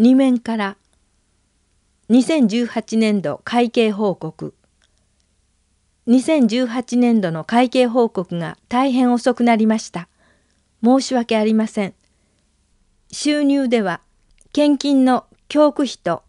[0.00, 0.76] 2面から
[2.10, 4.52] 2018年度会計報告
[6.08, 10.08] 2018年度の会計報告が大変遅くなりました。
[10.82, 11.94] 申し訳ありません。
[13.12, 14.00] 収入では
[14.52, 16.24] 献金の教区費と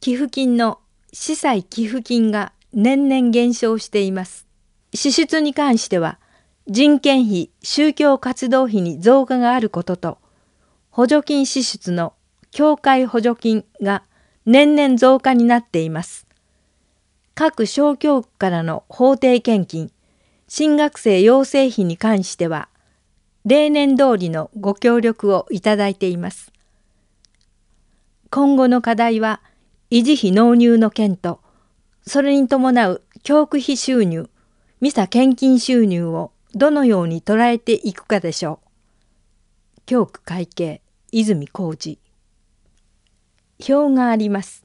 [0.00, 0.80] 寄付金の
[1.12, 4.46] 司祭寄付金が年々減少しています。
[4.94, 6.18] 支出に関しては
[6.66, 10.18] 人件費、宗教活動費に増加があることと
[10.88, 12.14] 補助金支出の
[12.50, 14.02] 教会補助金が
[14.44, 16.26] 年々増加になっています。
[17.34, 19.92] 各小教区からの法定献金、
[20.48, 22.68] 新学生養成費に関しては、
[23.44, 26.52] 例年通りのご協力をいただいています。
[28.30, 29.40] 今後の課題は、
[29.90, 31.40] 維持費納入の件と、
[32.06, 34.30] それに伴う教区費収入、
[34.80, 38.60] ミサ献金収入をどのように捉えていくかでしょ
[39.76, 39.80] う。
[39.86, 40.80] 教区会計、
[41.12, 41.98] 泉浩二。
[43.58, 44.64] 表があります。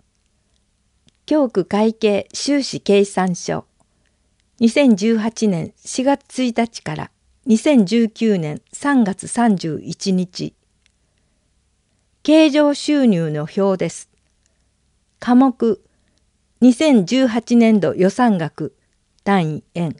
[1.25, 3.65] 教区会計収支計算書。
[4.59, 7.11] 2018年4月1日から
[7.47, 10.53] 2019年3月31日。
[12.23, 14.09] 経常収入の表です。
[15.19, 15.81] 科目。
[16.61, 18.75] 2018年度予算額。
[19.23, 19.95] 単位円。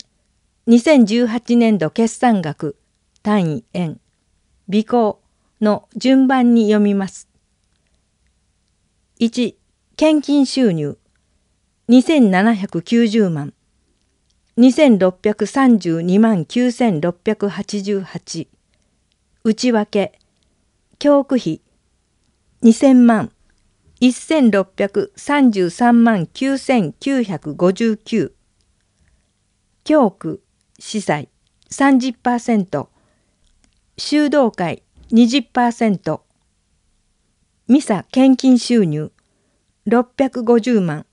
[0.68, 2.78] 2018年度決算額。
[3.24, 4.00] 単位円。
[4.70, 5.20] 尾行
[5.62, 7.31] の順番に読みます。
[9.22, 9.56] 1
[9.98, 10.98] 献金収入。
[11.90, 13.54] 2790万。
[14.58, 18.48] 2632万9688
[19.44, 20.18] 内訳。
[20.98, 21.62] 教区費。
[22.64, 23.32] 2000万。
[24.00, 28.32] 1633万9959
[29.84, 30.42] 教区。
[30.80, 31.30] 司祭。
[31.70, 32.88] 30%
[33.98, 34.82] 修道会。
[35.12, 36.22] 20%
[37.72, 39.14] ミサ献金収入
[39.88, 41.06] 650万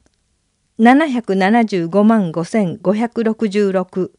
[0.80, 4.10] 775万5566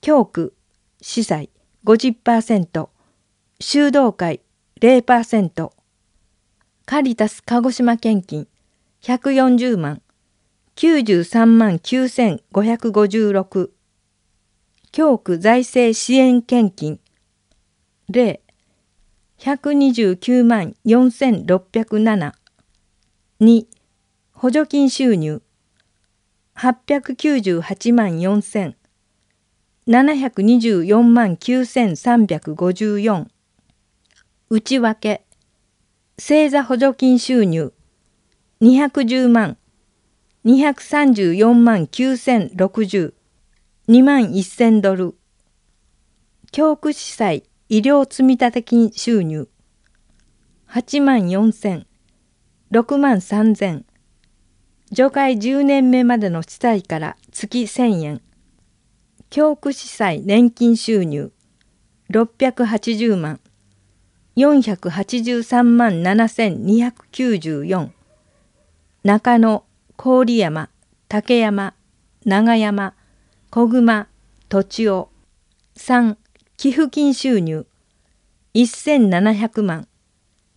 [0.00, 0.54] 教区
[1.02, 1.50] 司祭
[1.84, 2.88] 50%
[3.58, 4.42] 修道会
[4.80, 5.72] 0%
[6.86, 8.46] カリタス鹿児島献金
[9.02, 10.02] 140万
[10.76, 13.70] 93万9556
[14.92, 17.00] 教区財政支援献金
[18.08, 18.43] 0
[19.44, 22.32] 129万4607
[23.40, 23.66] 2
[24.32, 25.42] 補助金収入。
[26.56, 28.72] 898万4000
[29.86, 33.26] 724万9354
[34.48, 35.26] 内訳。
[36.16, 37.74] 星座補助金収入。
[38.62, 39.58] 210万。
[40.46, 43.12] 234万9060
[43.88, 45.14] 2万1000ドル。
[46.50, 47.44] 教区司祭。
[47.74, 49.48] 医療積立金収入。
[50.68, 51.86] 8万4000
[52.70, 53.84] 6万3千。
[54.92, 58.20] 除会10年目までの地帯から月1000円。
[59.28, 61.32] 教区司祭年金収入。
[62.10, 63.40] 680万。
[64.36, 67.90] 483万7294
[69.02, 69.64] 中野
[69.96, 70.70] 郡山
[71.08, 71.74] 竹山
[72.24, 72.94] 長山
[73.50, 74.06] 小熊
[74.48, 75.10] 土地を
[75.76, 76.16] 3
[76.56, 77.66] 寄付金収入。
[78.54, 79.88] 1700万。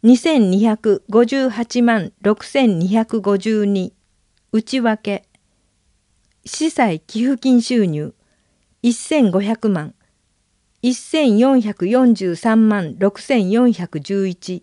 [0.03, 3.91] 2258万6252
[4.51, 5.23] 内訳。
[6.45, 8.13] 司祭寄付金収入。
[8.83, 9.95] 1500万。
[10.83, 14.61] 1443万6411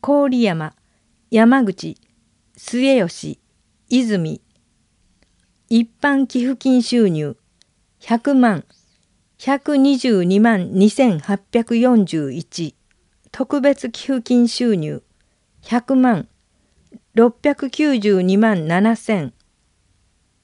[0.00, 0.74] 郡山。
[1.30, 1.96] 山口。
[2.56, 3.38] 末吉。
[3.88, 4.40] 泉。
[5.68, 7.36] 一般寄付金収入。
[8.00, 8.64] 100万。
[9.44, 12.74] 122万2841
[13.32, 15.02] 特別寄付金収入。
[15.64, 16.28] 100万
[17.16, 19.32] 692万7000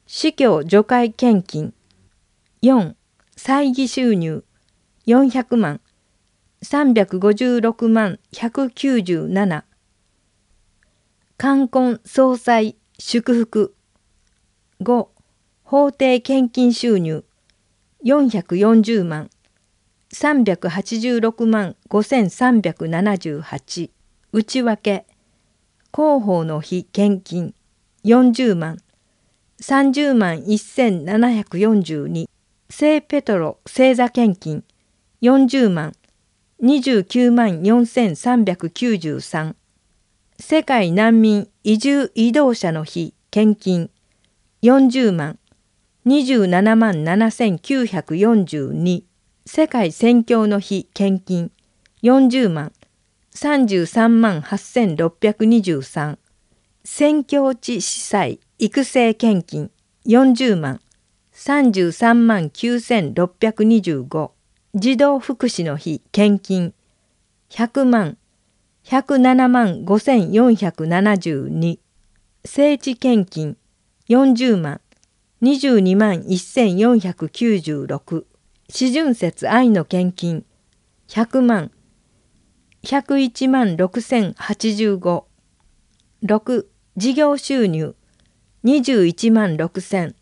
[0.04, 1.72] 死去除会献金。
[2.60, 2.96] 4
[3.36, 4.42] 祭儀収入。
[5.06, 5.80] 400万。
[6.62, 9.62] 356万197
[11.36, 13.76] 冠婚総裁祝福。
[14.80, 15.08] 5
[15.62, 17.27] 法定献金収入。
[18.04, 19.30] 440万。
[20.12, 23.90] 386万5378
[24.32, 25.04] 内訳。
[25.92, 27.54] 広報の非献金。
[28.04, 28.78] 40万。
[29.60, 32.28] 30万1742
[32.70, 34.62] 聖ペトロ聖座献金。
[35.22, 35.92] 40万。
[36.62, 39.56] 29万4393
[40.38, 43.90] 世界難民移住移動者の日献金。
[44.62, 45.40] 40万。
[46.08, 49.02] 27万7942
[49.44, 51.50] 世界宣教の日献金。
[52.02, 52.72] 40万。
[53.34, 56.16] 33万8623
[56.82, 58.40] 宣教地司祭。
[58.58, 59.70] 育成献金。
[60.06, 60.80] 40万。
[61.34, 64.30] 33万9625
[64.74, 66.72] 児童福祉の日献金。
[67.50, 68.16] 100万。
[68.86, 71.78] 107万5472
[72.46, 73.58] 聖地献金。
[74.08, 74.80] 40万。
[75.40, 78.24] 22万1496
[78.68, 80.44] 四巡節愛の献金。
[81.06, 81.70] 100万。
[82.82, 85.22] 101万6085
[86.24, 87.94] 6事業収入。
[88.64, 90.16] 21万6000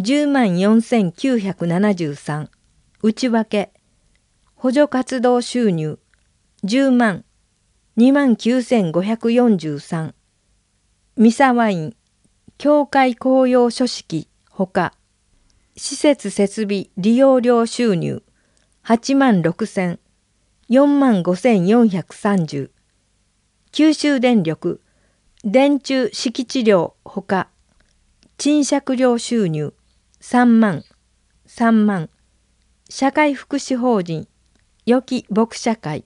[0.00, 2.48] 10万4973
[3.04, 3.72] 内訳。
[4.56, 6.00] 補助活動収入。
[6.64, 7.24] 10万。
[7.96, 10.14] 2万9543
[11.16, 11.94] ミサワイン。
[12.58, 14.31] 教会公用書式。
[14.54, 14.92] ほか
[15.78, 18.22] 施設設備利用料収入
[18.84, 19.98] 8万6000
[20.68, 22.68] 4万5430
[23.72, 24.82] 九州電力
[25.42, 27.48] 電柱敷地料ほか
[28.36, 29.72] 賃借料収入
[30.20, 30.84] 3万
[31.46, 32.10] 3万
[32.90, 34.28] 社会福祉法人
[34.84, 36.04] 良き牧社会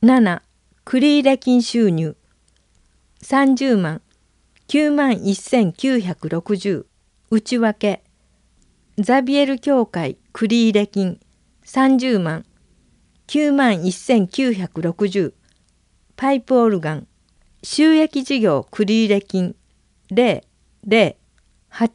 [0.00, 0.42] 7
[0.84, 2.16] クリーレ金収入
[3.20, 4.00] 30万
[4.68, 6.86] 9万1960
[7.34, 8.04] 内訳。
[8.96, 11.18] ザビエル協会クリーレ金。
[11.66, 12.46] 30万。
[13.26, 15.32] 9万1960
[16.14, 17.08] パイプオルガン。
[17.64, 19.56] 収益事業繰入金。
[20.12, 20.36] 008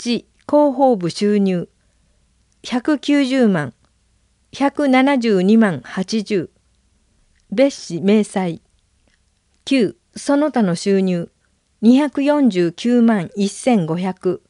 [0.02, 1.70] 広報部収入。
[2.64, 3.74] 190万。
[4.52, 6.50] 172万80
[7.50, 8.62] 別紙明細。
[9.64, 11.32] 9その他の収入。
[11.82, 14.42] 249万1500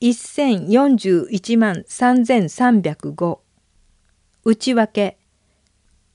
[0.00, 3.38] 1041万3305
[4.44, 5.16] 内訳。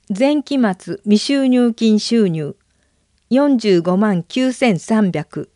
[0.08, 2.54] 前期末未収入金収入。
[3.30, 5.48] 45万9300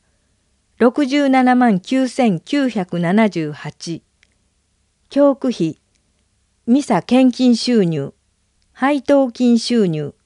[0.80, 4.02] 67万9978
[5.08, 5.78] 教育費。
[6.66, 8.12] ミサ献金収入。
[8.72, 10.16] 配当金収入。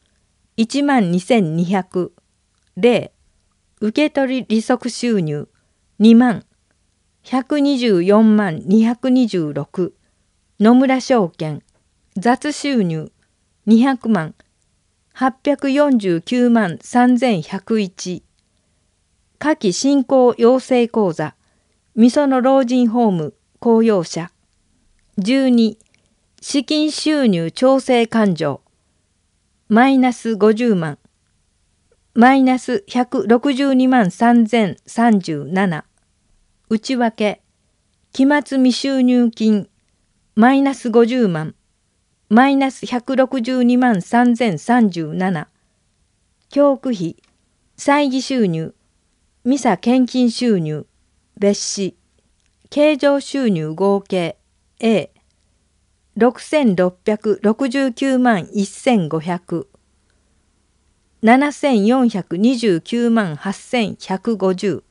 [0.57, 2.13] 1万2200
[2.79, 3.11] 0
[3.83, 5.49] 受取利息収入。
[5.99, 6.47] 2万
[7.31, 9.93] 124万226
[10.59, 11.63] 野村証券。
[12.17, 13.13] 雑収入。
[13.69, 14.35] 200万。
[15.15, 18.23] 849万3101
[19.39, 21.37] 夏季振興養成講座。
[21.95, 24.33] みその老人ホーム公用車。
[25.19, 25.77] 12
[26.41, 28.61] 資金収入調整勘定。
[29.69, 30.99] マイナス50万。
[32.13, 35.90] マイナス162万3037
[36.73, 37.41] 内訳
[38.13, 39.69] 期末未収入金
[40.37, 41.57] マイナス50万
[42.29, 45.49] マイナス162万3037
[46.49, 47.17] 教育費
[47.77, 48.77] 歳費収入
[49.45, 50.87] ミサ献金収入
[51.37, 51.97] 別紙
[52.71, 54.37] 経常収入合計
[54.79, 55.11] A
[56.17, 59.67] 6669万1500
[61.25, 64.85] 7429万8150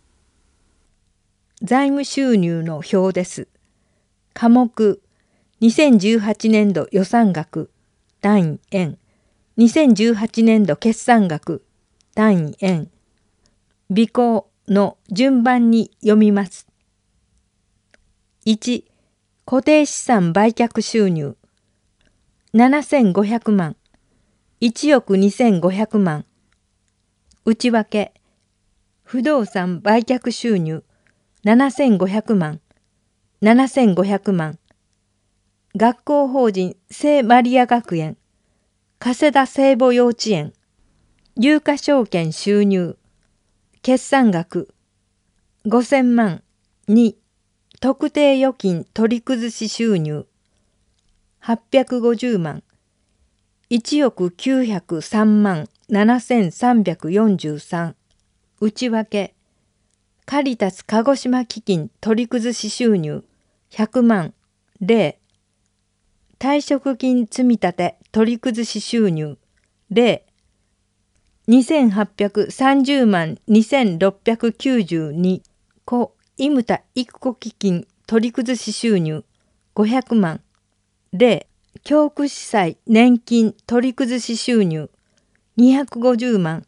[1.61, 3.49] 財務収入の表です。
[4.33, 5.01] 科目
[5.61, 7.69] 2018年度予算額
[8.21, 8.97] 単位円。
[9.57, 11.65] 2018年度決算額
[12.15, 12.89] 単位円。
[13.89, 16.65] 尾行の順番に読みます。
[18.45, 18.85] 1
[19.45, 21.35] 固定資産売却収入。
[22.53, 23.75] 7500万。
[24.61, 26.25] 1億2500万。
[27.43, 28.13] 内訳
[29.03, 30.85] 不動産売却収入。
[31.45, 32.59] 7500万。
[33.41, 34.59] 7500万。
[35.73, 38.17] 学校法人聖マリア学園、
[38.99, 40.51] 加世田聖母幼稚園、
[41.37, 42.97] 有価証券収入、
[43.81, 44.73] 決算額、
[45.65, 46.43] 5000万。
[46.89, 47.15] 2、
[47.79, 50.27] 特定預金取り崩し収入、
[51.41, 52.63] 850万、
[53.69, 57.93] 1億903万7343、
[58.59, 59.38] 内訳、
[60.29, 63.23] カリタス鹿児島基金取り崩し収入
[63.71, 64.35] 100万
[64.79, 65.15] 0
[66.37, 67.73] 退職金積立
[68.11, 69.39] 取り崩し収入
[69.91, 70.21] 0
[71.47, 75.41] 2830万2692
[75.83, 79.25] 故イムタ育子基金取り崩し収入
[79.73, 80.41] 500万
[81.11, 81.47] 0
[81.83, 84.91] 教育司祭年金取り崩し収入
[85.57, 86.67] 250万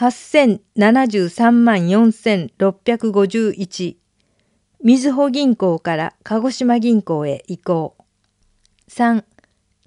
[0.00, 3.96] 8073万4651
[4.82, 7.94] みずほ銀行から鹿児島銀行へ移行。
[8.88, 9.24] 3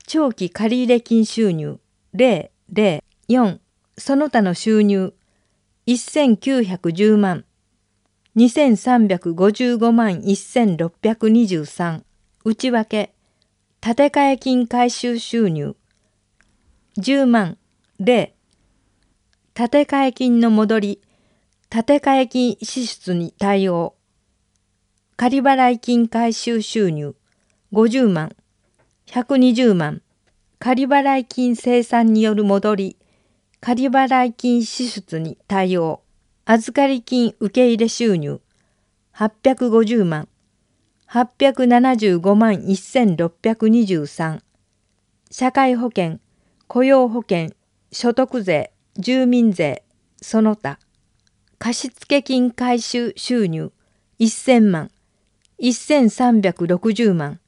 [0.06, 1.80] 長期借入金収入。
[2.14, 3.58] 0 0 4.
[3.98, 5.16] その他の収入。
[5.88, 7.44] 1910万。
[8.36, 12.04] 2355万1623
[12.46, 13.16] 内訳。
[13.82, 15.76] 建て替え金回収収入。
[17.00, 17.58] 10万。
[18.00, 18.30] 0
[19.56, 21.02] 建て替え金の戻り
[21.70, 23.94] 建て替え金支出に対応。
[25.16, 27.16] 仮払い金回収収入
[27.72, 28.36] 50万。
[29.06, 30.02] 120万。
[30.58, 32.98] 仮払い金生産による戻り
[33.60, 36.02] 仮払い金支出に対応。
[36.46, 38.42] 預かり金受け入れ収入
[39.16, 40.28] 850万。
[41.10, 44.40] 875万1623
[45.30, 46.20] 社会保険
[46.68, 47.52] 雇用保険
[47.92, 48.74] 所得税。
[48.98, 49.84] 住民税
[50.22, 50.80] その他
[51.60, 53.72] 貸付金回収収入
[54.20, 54.92] 1000万
[55.60, 57.40] 1360万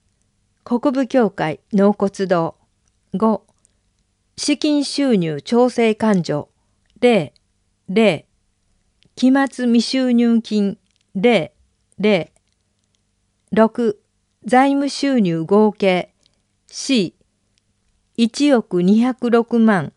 [0.68, 2.56] 国部協会納骨堂。
[3.14, 3.42] 5
[4.36, 6.50] 資金収入調整勘定。
[7.00, 7.32] 0
[7.88, 8.26] 0
[9.16, 10.80] 期末未収入金。
[11.16, 11.52] 0
[12.00, 12.30] 0
[13.54, 13.96] 6
[14.48, 16.10] 財務収入合計。
[16.68, 17.14] C1
[18.58, 19.94] 億206万。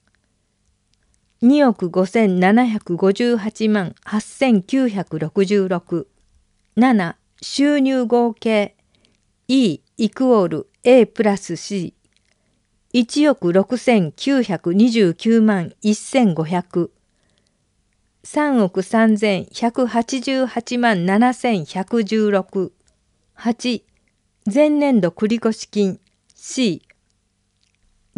[1.41, 6.07] 2億5758万8966
[6.77, 8.75] 7収入合計。
[9.47, 10.67] E イクオール。
[10.83, 11.95] A プラス C
[12.93, 16.91] 1億6929万1500
[18.25, 22.73] 3億3188万7116
[23.37, 23.83] 8
[24.53, 26.01] 前年度繰越金。
[26.35, 26.83] C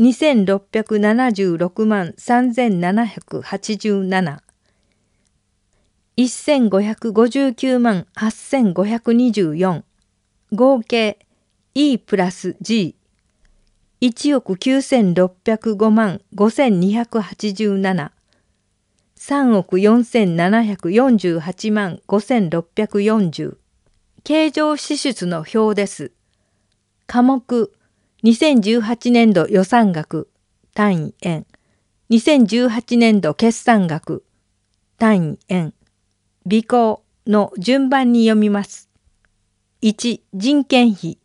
[0.00, 4.40] 2676万3787
[6.16, 9.82] 1559万8524
[10.52, 11.18] 合計
[11.74, 12.96] E プラス G
[14.00, 18.10] 1億9605万5287
[19.18, 23.58] 3億4748万5640
[24.24, 26.12] 経常支出の表です。
[27.06, 27.70] 科目
[28.22, 30.28] 2018年度予算額
[30.74, 31.46] 単位円
[32.10, 34.24] 2018年度決算額
[34.98, 35.72] 単位円
[36.44, 38.90] 備考の順番に読みます。
[39.82, 41.18] 1人件費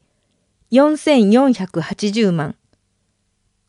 [0.71, 2.55] 4480万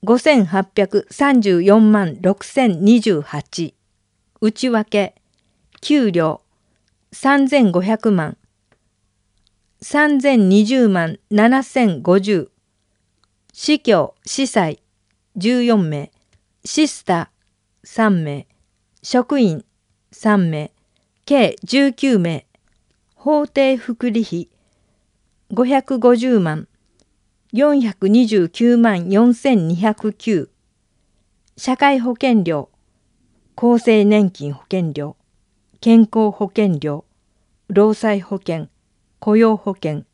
[0.05, 3.75] 5834万6028
[4.41, 5.15] 内訳
[5.81, 6.43] 給料
[7.13, 8.37] 3500万
[9.83, 12.49] 3020万7050
[13.59, 14.83] 司教司祭
[15.39, 16.11] 14名
[16.63, 18.47] シスター3名
[19.03, 19.65] 職員
[20.13, 20.73] 3名
[21.25, 22.47] 計19名
[23.15, 24.51] 法定福利費
[25.55, 26.69] 550万
[27.55, 30.51] 429万4209
[31.57, 32.69] 社会保険料
[33.57, 35.17] 厚生年金保険料
[35.81, 37.07] 健康保険料
[37.69, 38.69] 労災保険
[39.19, 40.05] 雇用保険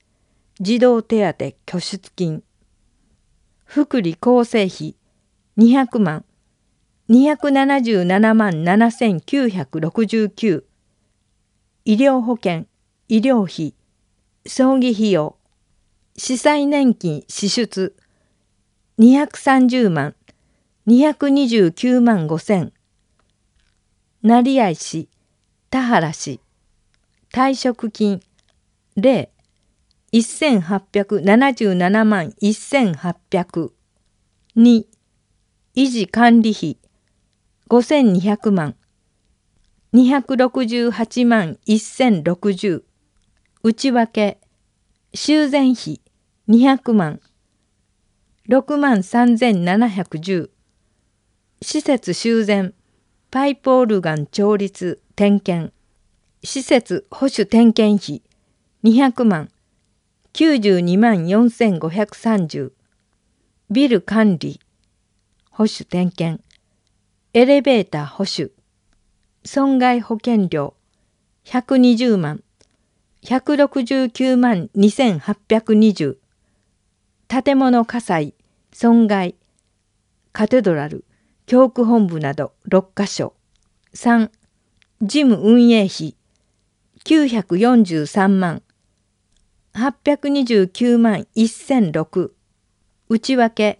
[0.61, 2.45] 児童手当拠出金
[3.75, 4.97] 福利厚生費
[5.57, 6.27] 200万。
[7.09, 10.65] 277万7969
[11.87, 12.67] 医療保険
[13.09, 13.73] 医療費
[14.45, 15.39] 葬儀費用。
[16.19, 17.97] 司祭年金支出。
[18.99, 20.15] 230万。
[20.87, 22.73] 229万5000
[24.21, 25.09] 成合市、
[25.71, 26.41] 田原市、
[27.33, 28.21] 退職金、
[28.99, 29.31] 0、
[30.13, 33.73] 1877万1800、
[34.57, 34.87] 2、
[35.75, 36.77] 維持管理費、
[37.69, 38.77] 5200万、
[39.95, 42.83] 268万1060、
[43.63, 44.39] 内訳、
[45.15, 46.01] 修繕費。
[46.49, 47.21] 200万、
[48.49, 50.51] 6万3710、
[51.63, 52.75] 施設修繕。
[53.31, 55.73] パイプオルガン調律点検。
[56.43, 58.23] 施設保守点検費。
[58.83, 59.49] 200万。
[60.35, 62.73] 92万4530
[63.71, 64.61] ビル管理。
[65.51, 66.43] 保守点検。
[67.35, 68.51] エレベーター保守。
[69.45, 70.73] 損害保険料。
[71.45, 72.43] 120万。
[73.23, 76.17] 169万2820
[77.29, 78.35] 建物火災。
[78.73, 79.35] 損害。
[80.33, 81.05] カテドラル。
[81.45, 82.55] 教区本部など。
[82.71, 83.35] 6カ所。
[83.95, 84.31] 3、
[85.03, 86.17] 事務運営費。
[87.05, 88.63] 943万。
[89.75, 92.33] 829万1006
[93.09, 93.79] 内訳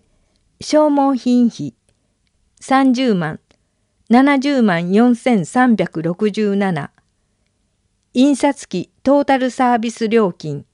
[0.59, 1.75] 消耗品費。
[2.61, 3.41] 30万
[4.09, 6.89] 70万4367
[8.15, 10.65] 印刷機トータルサービス料金。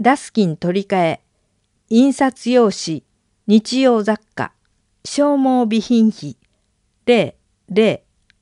[0.00, 1.20] ダスキン取り替え。
[1.88, 3.02] 印刷用紙
[3.48, 4.52] 日用雑貨。
[5.04, 6.36] 消耗備品費。
[7.06, 7.34] 0、
[7.72, 8.00] 0、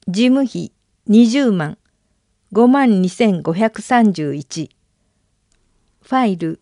[0.09, 0.73] 事務費。
[1.09, 1.78] 20万、
[2.52, 4.82] 5万2531。
[6.12, 6.61] ファイル、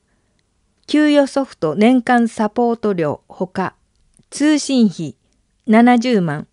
[0.87, 3.75] 給与ソフト年間サポート料ほか、
[4.31, 5.17] 通信費
[5.67, 6.47] 70万、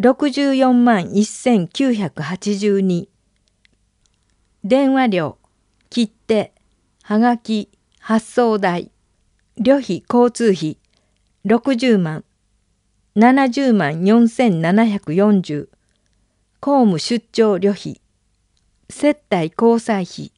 [0.00, 3.06] 64万1982。
[4.64, 5.38] 電話料、
[5.90, 6.52] 切手、
[7.04, 8.90] はがき、発送代、
[9.56, 10.78] 旅費交通費
[11.46, 12.24] 60万、
[13.14, 15.68] 70万4740。
[16.58, 18.00] 公務出張旅費、
[18.88, 20.32] 接待交際費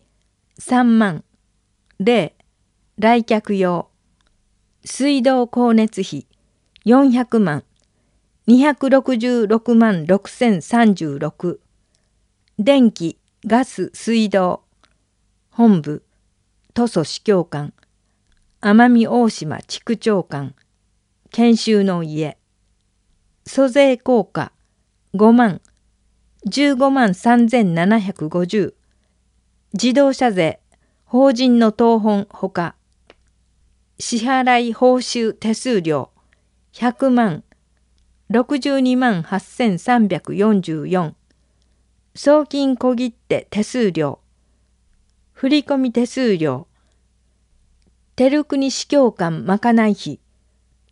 [0.60, 1.24] 3万、
[1.98, 2.32] 0、
[2.98, 3.88] 来客用、
[4.84, 6.26] 水道光熱費。
[6.84, 7.64] 400万、
[8.46, 11.58] 266万6036
[12.58, 14.64] 電気、ガス、水道。
[15.48, 16.04] 本部、
[16.74, 17.72] 図書司教官。
[18.60, 20.54] 奄美大島地区長官。
[21.30, 22.36] 研修の家。
[23.46, 24.52] 租税効果。
[25.14, 25.62] 5万。
[26.46, 28.74] 15万3750
[29.72, 30.60] 自動車税。
[31.16, 32.74] 法人の当本ほか
[33.98, 36.10] 支払い報酬手数料
[36.74, 37.42] 100万
[38.30, 41.14] 62万8344
[42.14, 44.20] 送金小切手手数料
[45.32, 46.68] 振込手数料
[48.14, 50.20] 照国司教官まかない費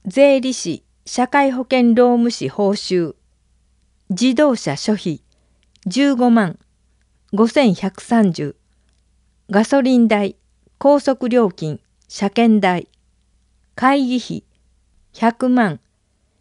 [0.07, 3.15] 税理士社会保険労務士報酬
[4.09, 5.21] 自動車諸費
[5.87, 6.59] 15万
[7.35, 8.55] 5130
[9.51, 10.37] ガソリン代
[10.79, 12.89] 高速料金車検代
[13.75, 14.45] 会議費
[15.13, 15.81] 100万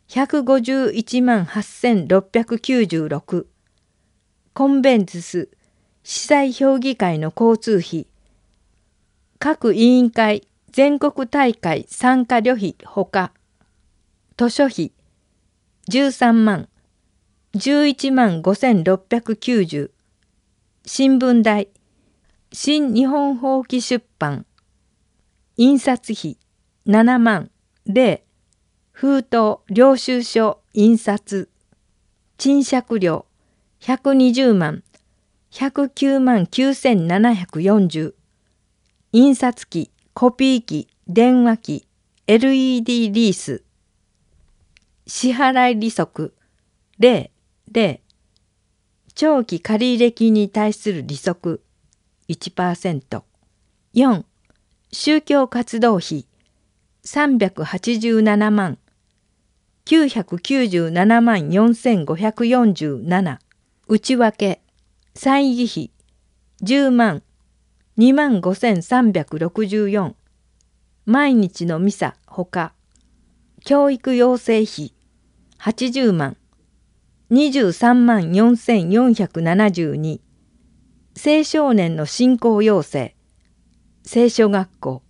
[0.08, 3.46] 151万8696
[4.54, 5.50] コンベンツス
[6.04, 8.08] 司祭評議会の交通費。
[9.40, 13.34] 各委員会全国大会参加旅費ほか。
[14.38, 14.92] 図書費
[15.90, 16.70] 13万
[17.56, 19.92] 11万5690
[20.86, 21.68] 新聞代
[22.56, 24.46] 新日本法規出版
[25.56, 26.38] 印刷費
[26.86, 27.50] 7万
[27.88, 28.22] 0
[28.92, 31.50] 封筒領収書印刷
[32.38, 33.26] 賃借料
[33.82, 34.84] 120万
[35.50, 38.14] 109万9740
[39.14, 41.88] 印刷機コピー機電話機
[42.28, 43.64] LED リース
[45.08, 46.36] 支払い利息
[47.00, 47.32] 0
[47.72, 48.00] 0
[49.16, 51.64] 長期借入金に対する利息。
[53.94, 54.24] 4
[54.92, 56.26] 宗教活動費。
[57.04, 58.78] 387万。
[59.86, 63.40] 997万4547
[63.88, 64.62] 内訳。
[65.14, 65.92] 歳議費。
[66.62, 67.24] 10万。
[67.98, 70.14] 2万5364
[71.06, 72.16] 毎日のミサ。
[72.26, 72.74] ほか。
[73.66, 74.94] 教育養成費。
[75.60, 76.38] 80万。
[77.32, 80.22] 23万4472
[81.16, 83.16] 青少年の信仰養成
[84.04, 85.04] 聖書学校。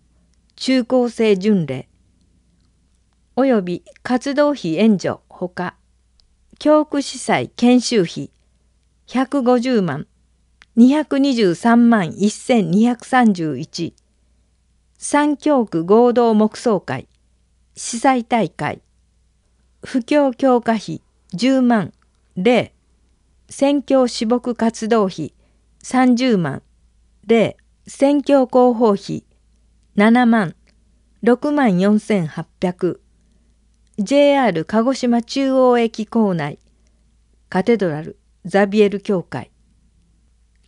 [0.58, 1.88] 中高生巡礼。
[3.38, 5.22] および活動費援助。
[5.30, 5.76] ほか
[6.60, 8.32] 教区司祭研修費。
[9.08, 10.06] 150万。
[10.76, 13.94] 223万1231
[14.98, 17.08] 三教区合同木葬会。
[17.76, 18.82] 司祭大会。
[19.82, 21.02] 布教強化費
[21.34, 21.94] 10万。
[22.36, 22.72] 0
[23.48, 25.34] 選挙私木活動費。
[25.84, 26.64] 30万。
[27.28, 27.56] 0
[27.88, 29.26] 選挙広報費
[29.98, 30.56] 7万。
[31.24, 33.00] 6万4800
[34.00, 36.58] JR 鹿児島中央駅構内。
[37.50, 39.52] カテドラルザビエル教会。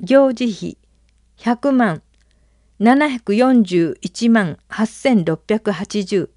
[0.01, 0.77] 行事費
[1.37, 2.01] 100万。
[2.81, 6.29] 741万8680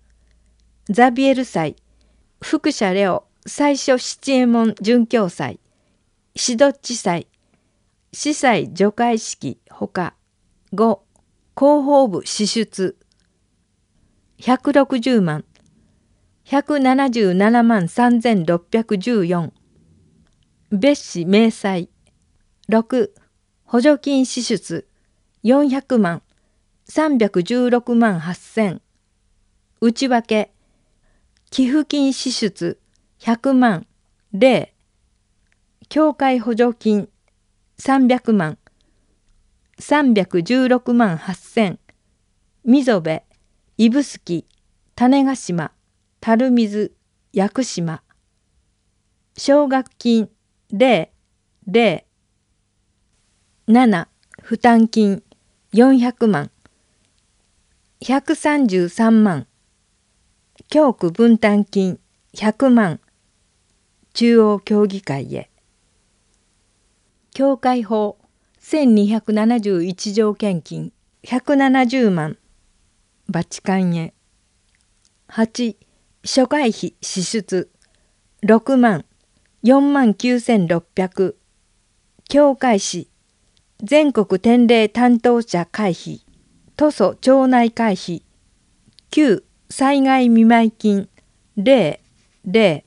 [0.89, 1.75] ザビエル祭。
[2.41, 5.59] 福社レオ最初七右衛門准教祭。
[6.37, 7.27] シドッチ祭。
[8.13, 10.15] 司祭除会式ほか
[10.73, 11.01] 5
[11.55, 12.97] 広報部支出
[14.39, 15.45] 160万
[16.47, 19.51] 177万3614
[20.71, 21.89] 別紙明細
[22.71, 23.11] 6
[23.65, 24.87] 補助金支出
[25.45, 26.23] 400万
[26.89, 28.81] 316万8000
[29.81, 30.51] 内訳
[31.51, 32.79] 寄付金支出
[33.21, 33.87] 100万
[34.33, 34.69] 0
[35.91, 37.09] 協会補助金
[37.79, 38.59] 300万。
[39.79, 41.79] 316万8000
[42.65, 43.23] 溝部
[43.77, 44.45] 指宿
[44.97, 45.73] 種子島
[46.21, 46.93] 樽水
[47.33, 48.03] 屋久島。
[49.37, 50.29] 奨学金
[50.73, 51.09] 0
[51.69, 52.03] 0
[53.69, 54.09] 7
[54.43, 55.23] 負担金
[55.73, 56.51] 400万。
[58.01, 59.47] 133万。
[60.69, 62.01] 教区分担金
[62.35, 63.01] 100万。
[64.15, 65.49] 中央協議会へ。
[67.39, 68.17] 教会法
[68.61, 70.91] 1271条献金
[71.23, 72.37] 170万
[73.29, 74.13] バチカンへ。
[75.29, 75.77] 8
[76.25, 77.71] 初回費支出
[78.43, 79.05] 6万
[79.63, 81.37] 4万9600
[82.29, 83.09] 教会誌
[83.85, 86.23] 全国典礼担当者会費
[86.75, 88.25] 都蘇町内会費
[89.13, 91.09] 旧災害見舞金
[91.57, 92.01] 0
[92.45, 92.83] 0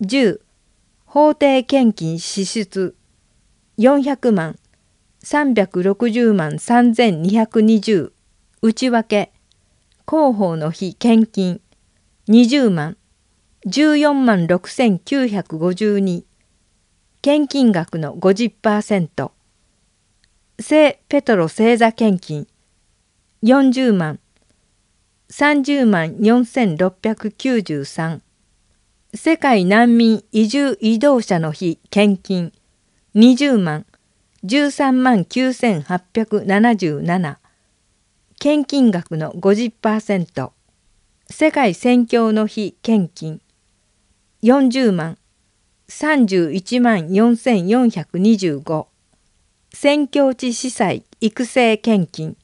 [0.00, 0.40] 10
[1.04, 2.96] 法定献金支出。
[3.78, 4.58] 400万
[5.22, 8.12] 360万3220
[8.62, 9.32] 内訳
[10.08, 11.60] 広報の日献金
[12.28, 12.96] 20万
[13.66, 16.24] 14万6952
[17.20, 19.30] 献金額の50%
[20.58, 22.46] 聖ペトロ星座献金
[23.42, 24.20] 40万
[25.30, 28.20] 30万4693
[29.12, 32.52] 世界難民移住移動者の日献金
[33.16, 33.84] 20万。
[34.44, 37.36] 13万9877
[38.38, 40.50] 献金額の50%
[41.30, 43.40] 世界宣教の日献金。
[44.42, 45.16] 40万。
[45.88, 48.86] 31万4425
[49.72, 52.36] 宣教地司祭育成献金。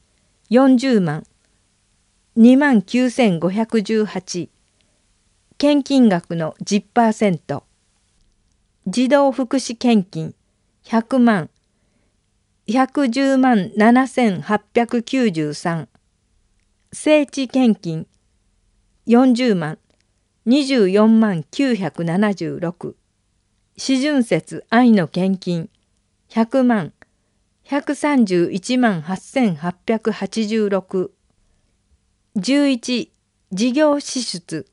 [0.49, 1.23] 40万。
[2.35, 4.49] 2万9518
[5.59, 7.61] 献金額の10%
[8.87, 10.33] 児童福祉献金。
[10.85, 11.49] 100万。
[12.67, 15.87] 110万7893
[16.91, 18.05] 聖地献金。
[19.07, 19.79] 40万。
[20.45, 22.95] 24万976
[23.77, 25.69] 四巡節愛の献金。
[26.29, 26.91] 100万。
[27.65, 31.11] 131万8886
[32.35, 33.09] 11
[33.51, 34.67] 事業支出。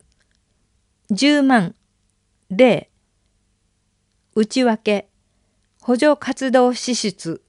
[1.13, 1.77] 10万。
[2.51, 2.89] 0
[4.35, 5.10] 内訳。
[5.91, 7.43] 補助活動支出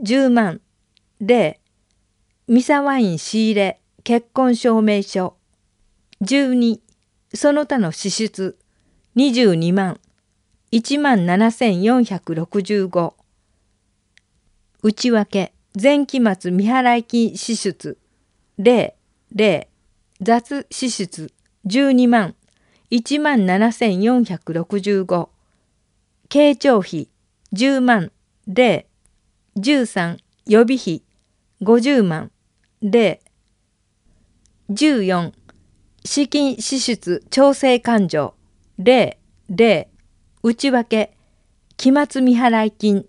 [0.00, 0.62] 10万。
[1.20, 1.56] 0
[2.48, 5.36] ミサワイン仕入れ結婚証明書。
[6.22, 6.80] 12
[7.34, 8.56] その他の支出
[9.16, 10.00] 22万。
[10.72, 13.12] 1万7465
[14.82, 17.98] 内訳前期末未払金支出。
[18.58, 18.94] 0
[19.36, 19.66] 0
[20.22, 21.30] 雑支出。
[21.66, 22.34] 12万。
[22.90, 25.28] 1万7465
[26.30, 27.11] 経帳費。
[27.52, 28.10] 10万
[28.48, 28.86] 0
[29.56, 31.02] 13予備費
[31.60, 32.30] 50万
[32.82, 33.18] 0
[34.70, 35.32] 14
[36.02, 38.32] 資金支出調整勘定
[38.78, 39.18] 0
[39.50, 39.86] 0
[40.42, 41.14] 内訳
[41.76, 43.04] 期末未払金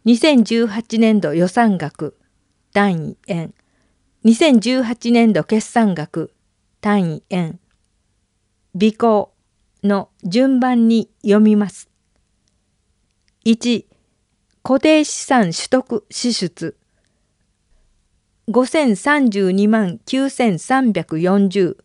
[0.06, 2.18] 2018年度予算額
[2.74, 3.54] 単位円
[4.26, 6.34] 2018年度決算額
[6.82, 7.62] 単位円
[8.76, 9.32] 尾行
[9.86, 11.90] の順番に読みます。
[13.46, 13.86] 1
[14.64, 16.76] 固定資産取得支出
[18.50, 21.85] 5032万9340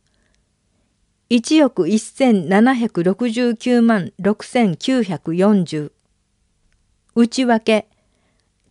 [1.30, 5.92] 1億1769万6940
[7.14, 7.86] 内訳。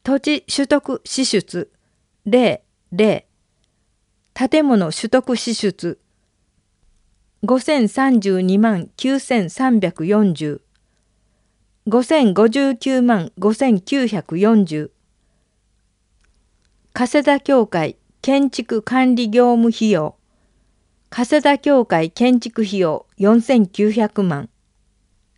[0.04, 1.72] 土地取得支出。
[2.26, 2.60] 0
[2.92, 3.24] 0
[4.34, 5.98] 建物取得支出。
[7.44, 10.60] 5032万9340
[11.86, 14.90] 5059万5940
[16.92, 20.19] 加世田教会建築管理業務費用。
[21.12, 24.48] 加世田教会建築費用4900万。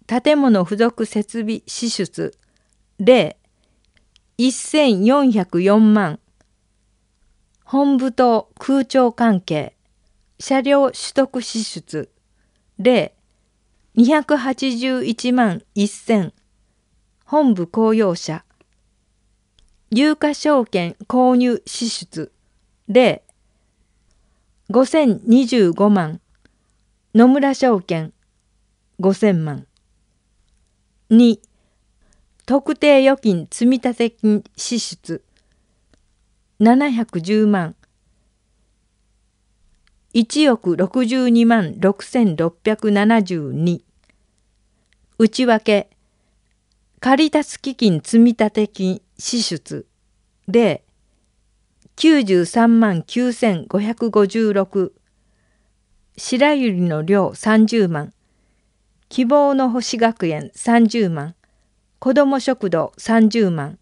[0.05, 2.34] 建物付属設備支出。
[2.99, 3.34] 0
[4.36, 6.19] 1404万。
[7.63, 9.71] 本部等空調関係。
[10.38, 12.10] 車両取得支出。
[12.77, 13.12] 0
[13.95, 16.31] 281万1000
[17.25, 18.43] 本部公用車。
[19.88, 22.31] 有価証券購入支出。
[22.89, 23.21] 0
[24.71, 26.21] 5025万。
[27.13, 28.13] 野村証券。
[29.01, 29.67] 5000万。
[31.10, 31.41] 2
[32.45, 35.21] 特定預金積立金支出。
[36.62, 37.75] 710万。
[40.13, 43.81] 1億62万6672
[45.17, 45.89] 内訳。
[47.01, 49.86] 借立基金積立金支出。
[50.47, 50.86] で
[52.02, 54.92] 93万9556
[56.18, 58.12] 白百合の量30万、
[59.08, 61.36] 希望の星学園30万、
[62.00, 63.78] 子ども食堂30万、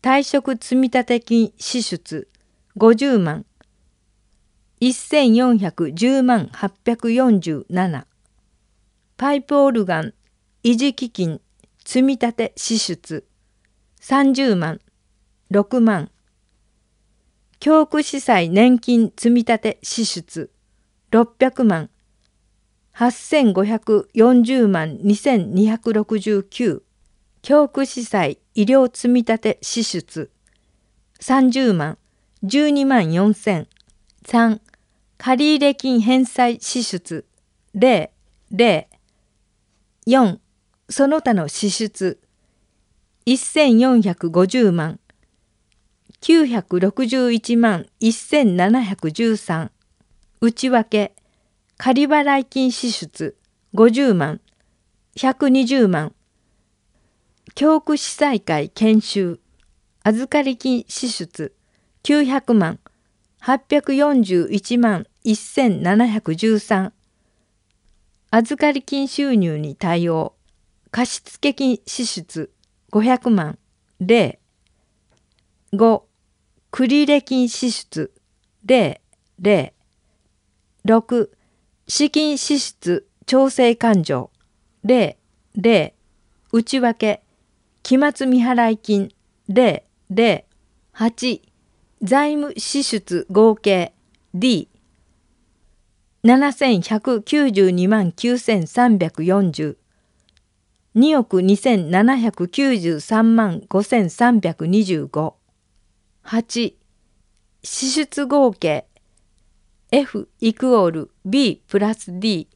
[0.00, 2.28] 退職積立金支出
[2.76, 3.44] 50万、
[4.80, 8.04] 1410万847、
[9.16, 10.14] パイプオルガン
[10.62, 11.40] 維持基金
[11.84, 13.26] 積立支出
[14.00, 14.80] 30万、
[15.50, 16.12] 6万、
[17.64, 20.50] 教区司祭年金積立支出
[21.10, 21.88] 600万。
[22.94, 26.82] 8540万2269
[27.40, 30.30] 教区司祭医療積立支出。
[31.20, 31.96] 30万。
[32.42, 33.66] 12万4000
[34.26, 34.60] 3
[35.16, 37.24] 借入金返済支出。
[37.74, 38.10] 0
[38.52, 38.86] 0
[40.06, 40.38] 4
[40.90, 42.20] その他の支出。
[43.24, 45.00] 1450万。
[46.24, 49.68] 961万1713
[50.40, 51.12] 内訳。
[51.76, 53.36] 仮払い金支出。
[53.74, 54.40] 50万。
[55.18, 56.14] 120万。
[57.54, 59.38] 教区司祭会研修。
[60.02, 61.54] 預かり金支出。
[62.04, 62.78] 900万。
[63.42, 66.92] 841万1713
[68.30, 70.34] 預かり金収入に対応。
[70.90, 72.50] 貸付金支出。
[72.92, 73.58] 500万。
[74.00, 74.38] 0
[75.74, 76.13] 5
[76.74, 78.10] 繰入金支出
[78.66, 78.98] 0
[79.40, 79.70] 0
[80.84, 81.30] 6
[81.86, 84.28] 資金支出調整勘定。
[84.84, 85.14] 0
[85.54, 85.92] 0
[86.50, 87.22] 内訳
[87.84, 89.08] 期末未払い金。
[89.48, 90.42] 0 0
[90.94, 91.42] 8
[92.02, 93.92] 財務支出合計
[94.34, 94.66] D
[96.24, 99.76] 7192万9340
[100.96, 105.34] 2億2793万5325
[106.24, 106.74] 8
[107.62, 108.86] 支出合計。
[109.90, 112.48] F イクオール B プラス D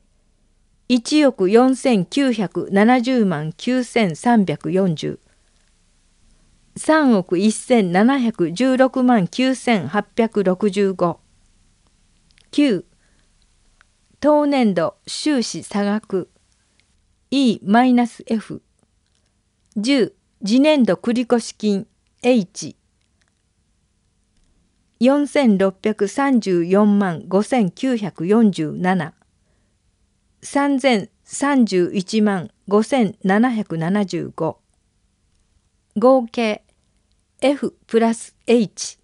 [0.89, 5.19] 1億4970万9340
[6.77, 11.19] 3億1716万9865
[12.51, 12.85] 9
[14.21, 16.29] 当年度収支差額。
[17.31, 18.63] E-F
[19.77, 21.87] 10次年度繰越金
[22.23, 22.78] H
[25.01, 29.13] 4634万5947
[30.43, 34.57] 3031万5775
[35.97, 36.63] 合計
[37.41, 38.99] F プラス H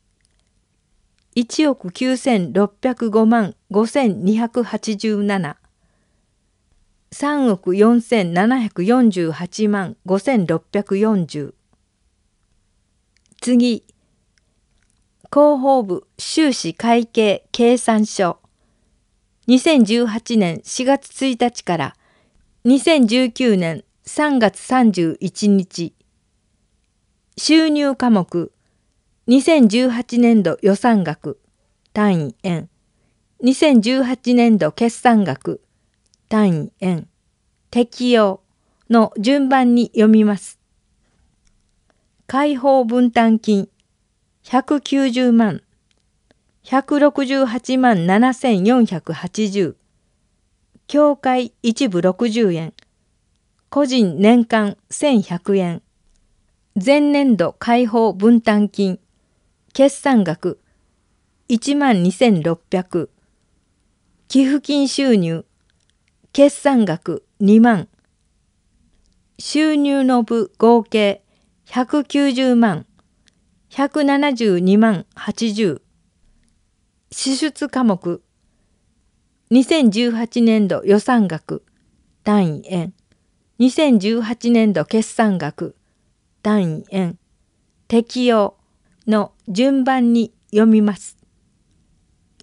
[1.36, 5.56] 1億9605万5287
[7.10, 11.54] 3億4748万5640
[13.40, 13.84] 次
[15.34, 18.38] 広報部収支会計計算書。
[19.48, 21.96] 2018年4月1日から
[22.64, 25.92] 2019年3月31日。
[27.36, 28.52] 収入科目。
[29.26, 31.40] 2018年度予算額。
[31.92, 32.68] 単位円。
[33.42, 35.64] 2018年度決算額。
[36.28, 37.08] 単位円。
[37.72, 38.40] 適用
[38.88, 40.60] の順番に読みます。
[42.28, 43.68] 解放分担金。
[44.44, 45.62] 190万。
[46.64, 49.74] 168万7480
[50.86, 52.74] 教会一部60円。
[53.70, 55.82] 個人年間1100円。
[56.76, 59.00] 前年度解放分担金。
[59.72, 60.60] 決算額
[61.48, 63.08] 1万2600
[64.28, 65.46] 寄付金収入。
[66.34, 67.88] 決算額2万。
[69.38, 71.24] 収入の部合計
[71.66, 72.84] 190万
[73.74, 75.80] 172万80
[77.10, 78.22] 支出科目。
[79.50, 81.64] 2018年度予算額。
[82.22, 82.94] 単位円。
[83.58, 85.74] 2018年度決算額。
[86.40, 87.18] 単位円。
[87.88, 88.56] 適用
[89.08, 91.16] の順番に読みます。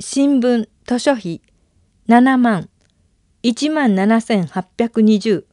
[0.02, 1.42] 新聞図書費。
[2.10, 2.68] 7万。
[3.44, 5.46] 1万7820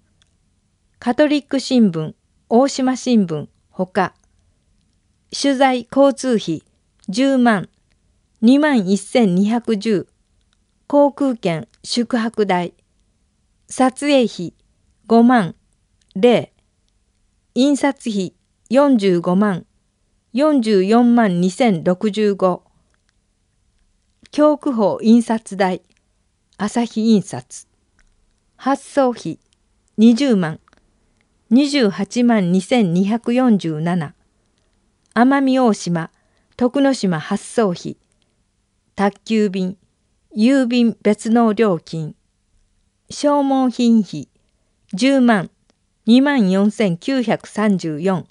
[0.99, 2.15] カトリック新聞。
[2.49, 3.47] 大島新聞。
[3.71, 4.15] ほか。
[5.31, 6.63] 取材交通費
[7.09, 7.69] 10万
[8.43, 10.07] 2万1210
[10.87, 12.73] 航空券宿泊代
[13.69, 14.55] 撮影費
[15.07, 15.55] 5万
[16.15, 16.49] 0
[17.55, 18.33] 印刷費
[18.71, 19.65] 45万
[20.33, 22.63] 44万2065
[24.31, 25.81] 教区法印刷代
[26.59, 27.43] 朝日印刷。
[28.57, 29.39] 発送費
[29.99, 30.59] 20万
[31.51, 34.18] 28万2247
[35.19, 36.11] 奄美大島
[36.57, 37.97] 徳之島発送費
[38.95, 39.77] 宅急便
[40.33, 42.15] 郵便別納料金
[43.11, 44.29] 消耗品費
[44.95, 45.51] 10万
[46.07, 48.27] 2万4934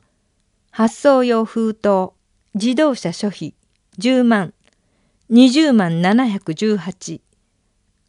[0.71, 2.13] 発送用封筒
[2.54, 3.54] 自動車諸費
[4.00, 4.54] 10万
[5.30, 7.19] 20万718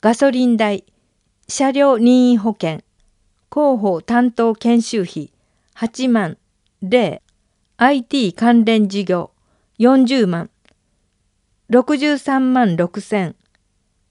[0.01, 0.85] ガソリン代
[1.49, 2.83] 車両任意保険
[3.53, 5.33] 広報担当研修費
[5.75, 6.39] 8万
[6.81, 7.21] 0
[7.81, 9.31] IT 関連事業
[9.79, 10.51] 40万。
[11.71, 13.37] 63万6千。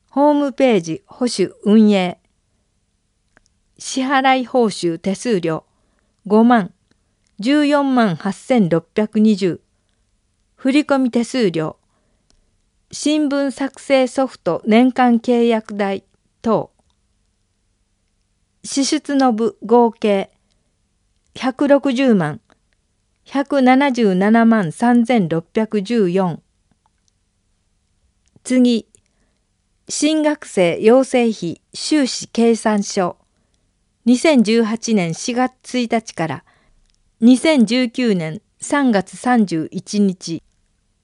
[0.10, 2.18] ホームページ保守運営。
[3.78, 5.66] 支払い報酬手数料。
[6.28, 6.72] 5万。
[7.42, 9.60] 14万8620
[10.56, 11.76] 振込手数料。
[12.94, 16.06] 新聞作成ソフト年間契約代
[16.42, 16.72] 等。
[18.64, 20.32] 支出の部合計。
[21.36, 22.40] 160万。
[23.28, 26.40] 177万3614
[28.46, 28.86] 次
[29.90, 33.18] 新学生養成費収支計算書。
[34.06, 36.44] 2018年4月1日から
[37.22, 40.42] 2019年3月31日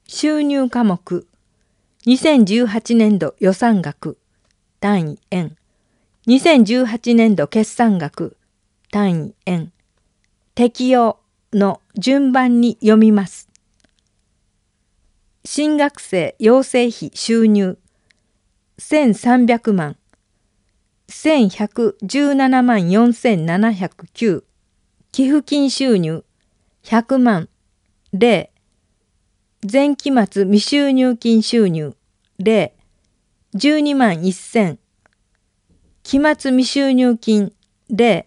[0.08, 1.26] 収入科目。
[2.06, 4.16] 2018年度予算額。
[4.80, 5.56] 単位円
[6.26, 8.38] 2018年度決算額。
[8.90, 9.72] 単位円
[10.54, 11.23] 適用。
[11.54, 13.48] の順番に読みます。
[15.44, 17.78] 新学生養成費収入。
[18.78, 19.96] 1300万。
[21.08, 24.42] 1117万4709
[25.12, 26.24] 寄付金収入。
[26.82, 27.48] 100万。
[28.12, 28.48] 0
[29.70, 31.94] 前期末未収入金収入。
[32.40, 32.72] 0
[33.54, 34.78] 12万1000
[36.02, 37.52] 期末未収入金。
[37.90, 38.24] 0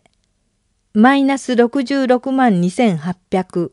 [1.00, 3.70] マイナス66万2800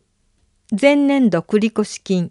[0.78, 2.30] 前年度繰越金。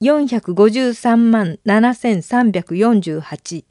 [0.00, 3.64] 453万7348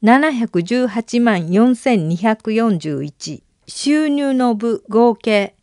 [0.00, 5.56] 718万4241収入の部合計。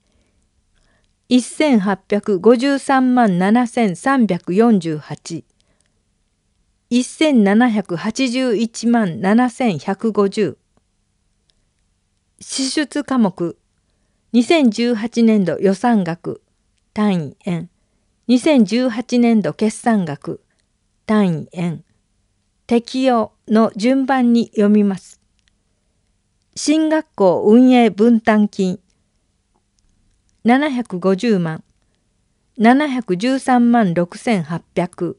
[1.29, 5.45] 1853万7348
[6.91, 10.57] 1781万7150
[12.41, 13.58] 支出科目。
[14.33, 16.41] 2018年度予算額
[16.93, 17.69] 単位円
[18.27, 20.41] 2018年度決算額
[21.05, 21.83] 単位円
[22.67, 25.19] 適用の順番に読みます。
[26.55, 28.79] 新学校運営分担金
[30.45, 31.63] 750万
[32.59, 35.15] 713万6800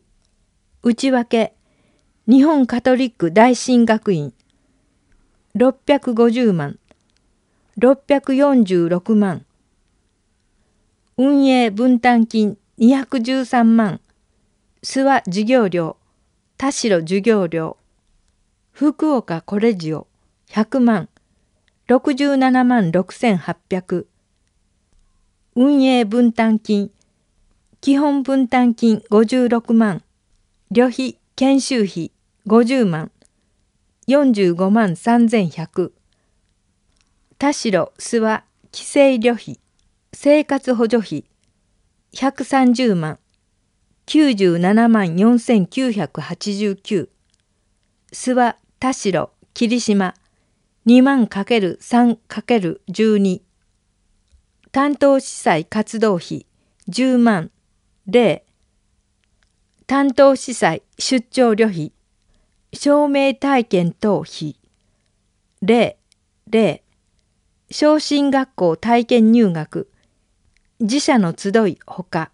[0.82, 1.54] 内訳。
[2.28, 4.32] 日本カトリック大神学院。
[5.56, 6.78] 650万。
[7.80, 9.46] 646万。
[11.16, 14.02] 運営分担金213万。
[14.82, 15.96] 諏訪授業料
[16.58, 17.78] 田代授業料。
[18.70, 20.06] 福岡コレジオ
[20.50, 21.08] 100万。
[21.88, 24.04] 67万6800
[25.54, 26.90] 運営分担金
[27.80, 30.02] 基本分担金56万。
[30.70, 32.12] 旅費研修費
[32.46, 33.10] 50万。
[34.06, 35.99] 45万3100
[37.40, 39.58] 田代諏訪規制旅費
[40.12, 41.24] 生活補助費
[42.12, 43.18] 130万
[44.04, 47.08] 97万4989
[48.12, 50.14] 諏訪田代霧島
[50.84, 53.40] 2万 ×3×12
[54.70, 56.44] 担当司祭活動費
[56.90, 57.50] 10万
[58.06, 58.42] 0
[59.86, 61.92] 担当司祭出張旅費
[62.74, 64.56] 証明体験等費
[65.62, 65.96] 0
[66.50, 66.89] 0
[67.72, 69.88] 昇進学校体験入学。
[70.80, 72.32] 自社の集いほか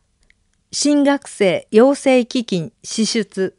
[0.70, 3.55] 新学生養成基金支出。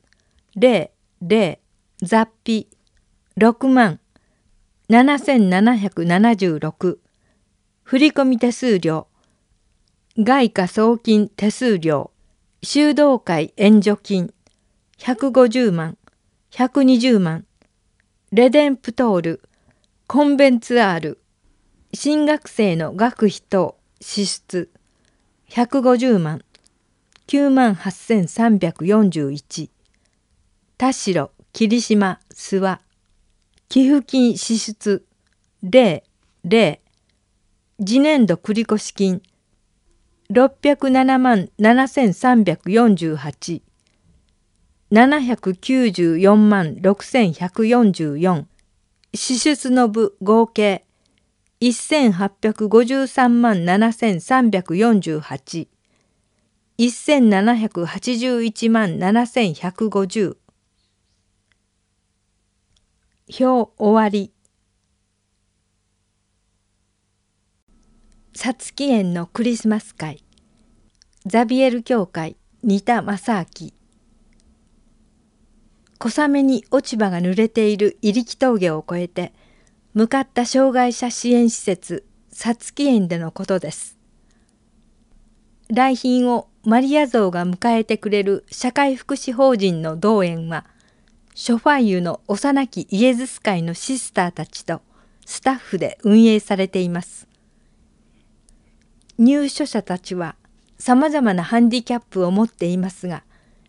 [0.55, 0.89] 0
[1.21, 1.59] 0
[2.01, 2.67] 雑費
[3.37, 3.99] 6万
[4.89, 6.97] 7776
[7.83, 9.07] 振込手数料。
[10.17, 12.09] 外貨送金手数料。
[12.63, 14.33] 修道会援助金。
[14.97, 15.95] 150万
[16.49, 17.45] 120万。
[18.31, 19.43] レデンプトール。
[20.07, 21.21] コンベンツアール。
[21.93, 24.69] 新学生の学費等支出
[25.49, 26.41] 150万。
[27.27, 29.69] 9万8341
[30.77, 32.79] 田代霧島諏訪。
[33.69, 35.05] 寄付金支出。
[35.63, 36.03] 0
[36.45, 36.79] 0
[37.79, 39.21] 次年度繰越金。
[40.29, 43.61] 607万7348
[44.91, 48.45] 794万6144
[49.13, 50.86] 支出の部合計。
[51.59, 55.67] 1853万7348
[56.77, 60.37] 1781万7150
[63.29, 64.31] 表終わり。
[68.33, 70.23] さつき園のクリスマス会。
[71.25, 73.71] ザビエル教会、仁田正明。
[75.97, 79.33] 小雨に落ち葉が濡れている入木峠を越えて、
[79.97, 83.97] 向かった障害者支援施設、さつき園でのことです。
[85.69, 90.67] 来賓をマリア像が迎えてくれる社会福祉法人の同園は、
[91.33, 94.81] ショファイユの幼きイエズス会のシスターたちと
[95.25, 97.27] スタッフで運営されています。
[99.17, 100.35] 入所者たちは
[100.77, 103.23] 様々なハンディキャップを持っていますが、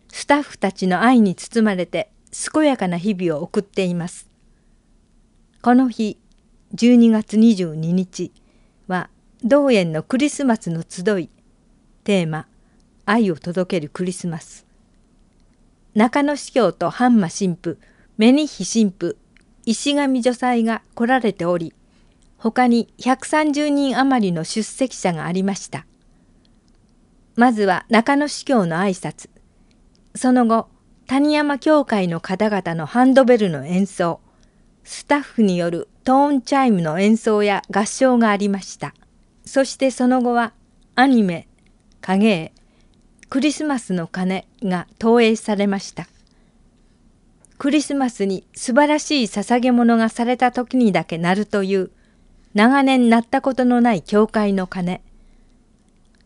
[0.09, 2.11] スタッフたちの愛に包まれて
[2.53, 4.28] 健やかな日々を送っています。
[5.61, 6.17] この日、
[6.73, 8.31] 12月22日
[8.87, 9.09] は、
[9.43, 11.29] 同園のクリスマスの集い、
[12.05, 12.47] テーマ、
[13.05, 14.65] 愛を届けるクリスマス。
[15.95, 17.77] 中野司教と半馬神父、
[18.17, 19.17] メニヒ神父、
[19.65, 21.73] 石上女祭が来られており、
[22.37, 25.85] 他に130人余りの出席者がありました。
[27.35, 29.29] まずは中野司教の挨拶。
[30.15, 30.69] その後、
[31.05, 34.21] 谷山教会の方々のハンドベルの演奏、
[34.83, 38.93] スタッフによるトーンチャイムの演奏や合唱がありました。
[39.45, 40.53] そしてその後は
[40.95, 41.47] アニメ、
[42.01, 42.51] 影絵、
[43.29, 46.07] クリスマスの鐘が投影されました。
[47.57, 51.91] クリスマスに素晴らしい捧げ物がされた時にだけ鳴るという
[52.53, 55.01] 長年鳴ったことのない教会の鐘。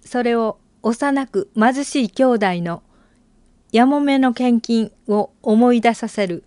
[0.05, 2.83] それを幼く貧しい兄弟の
[3.71, 6.43] やもめの献金を思い出させる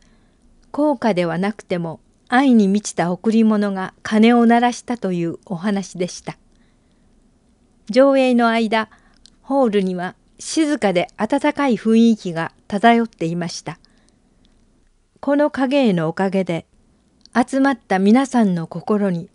[0.77, 6.37] 高価ではなくても愛に満ちた贈り物が鐘を鳴らしたというお話でした。
[7.89, 8.91] 上映の間、
[9.41, 13.79] ホールには静かで温かい雰囲気が漂っていました。
[15.21, 16.67] この影絵のおかげで
[17.35, 19.31] 集まった皆さんの心に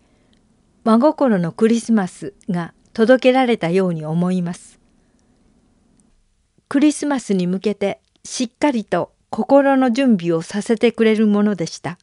[0.83, 4.79] 真心のクリスマスが届けられたように思います。
[6.69, 11.97] クリスマスに向けてしっかりと心の準備をさせてくれるものでした。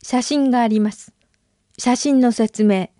[0.00, 1.12] 写真があります。
[1.76, 2.90] 写真の説明。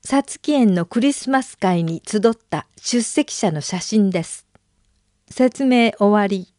[0.00, 4.46] さつき園のクリスマス会に集った出席者の写真です。
[5.28, 6.55] 説明終わり。